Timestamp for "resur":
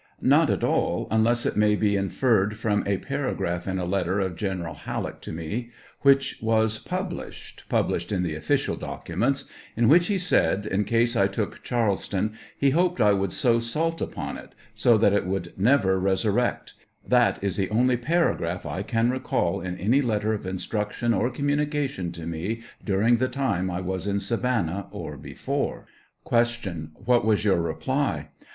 16.01-16.33